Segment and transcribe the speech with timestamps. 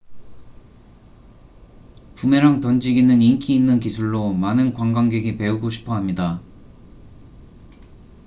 [2.15, 6.41] 부메랑 던지기는 인기 있는 기술로 많은 관광객이 배우고 싶어 합니다